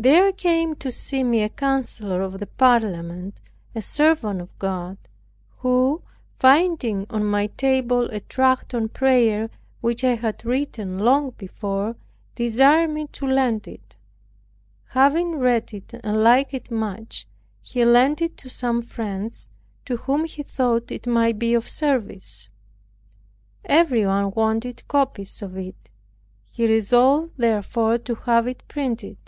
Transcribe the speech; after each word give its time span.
There 0.00 0.30
came 0.30 0.76
to 0.76 0.92
see 0.92 1.24
me 1.24 1.42
a 1.42 1.48
counselor 1.48 2.22
of 2.22 2.38
the 2.38 2.46
parliament, 2.46 3.40
a 3.74 3.82
servant 3.82 4.40
of 4.40 4.56
God, 4.60 4.96
who 5.56 6.02
finding 6.38 7.04
on 7.10 7.24
my 7.24 7.48
table 7.48 8.04
a 8.04 8.20
tract 8.20 8.74
on 8.74 8.90
prayer, 8.90 9.50
which 9.80 10.04
I 10.04 10.14
had 10.14 10.44
written 10.44 11.00
long 11.00 11.30
before, 11.30 11.96
desired 12.36 12.90
me 12.90 13.08
to 13.08 13.26
lend 13.26 13.66
it. 13.66 13.96
Having 14.90 15.34
read 15.40 15.74
it 15.74 15.92
and 15.92 16.22
liked 16.22 16.54
it 16.54 16.70
much, 16.70 17.26
he 17.60 17.84
lent 17.84 18.22
it 18.22 18.36
to 18.36 18.48
some 18.48 18.82
friends, 18.82 19.48
to 19.86 19.96
whom 19.96 20.26
he 20.26 20.44
thought 20.44 20.92
it 20.92 21.08
might 21.08 21.40
be 21.40 21.54
of 21.54 21.68
service. 21.68 22.48
Everyone 23.64 24.30
wanted 24.30 24.86
copies 24.86 25.42
of 25.42 25.56
it. 25.56 25.90
He 26.52 26.68
resolved 26.68 27.32
therefore 27.36 27.98
to 27.98 28.14
have 28.14 28.46
it 28.46 28.62
printed. 28.68 29.18